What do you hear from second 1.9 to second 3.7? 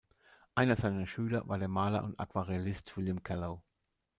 und Aquarellist William Callow.